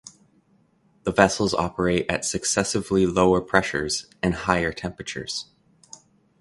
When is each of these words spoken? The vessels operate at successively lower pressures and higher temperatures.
The 1.03 1.11
vessels 1.11 1.53
operate 1.53 2.07
at 2.09 2.25
successively 2.25 3.05
lower 3.05 3.39
pressures 3.39 4.07
and 4.23 4.33
higher 4.33 4.73
temperatures. 4.73 5.45